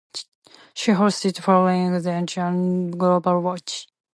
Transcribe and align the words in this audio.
She 0.73 0.93
hosted 0.93 1.37
"Foreign 1.43 1.93
Exchange" 1.93 2.35
and 2.39 2.97
"Global 2.97 3.39
Watch". 3.39 3.87